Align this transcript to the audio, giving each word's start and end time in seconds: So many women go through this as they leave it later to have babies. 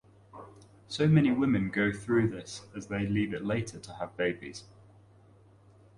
So 0.87 1.07
many 1.07 1.31
women 1.31 1.69
go 1.69 1.91
through 1.93 2.31
this 2.31 2.65
as 2.75 2.87
they 2.87 3.05
leave 3.05 3.35
it 3.35 3.45
later 3.45 3.77
to 3.77 3.93
have 3.97 4.17
babies. 4.17 4.63